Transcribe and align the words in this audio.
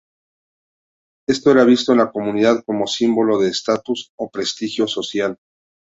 Esto 1.29 1.51
era 1.51 1.63
visto 1.63 1.91
en 1.91 1.99
la 1.99 2.09
comunidad 2.11 2.63
como 2.65 2.87
símbolo 2.87 3.37
de 3.37 3.49
estatus 3.49 4.09
o 4.17 4.31
prestigio 4.31 4.87
social. 4.87 5.37